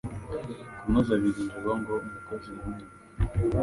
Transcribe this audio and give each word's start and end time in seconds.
kunoza 0.79 1.11
ibigenderwaho 1.19 1.73
ngo 1.81 1.93
umukozi 2.05 2.47
yemerwe 2.55 2.93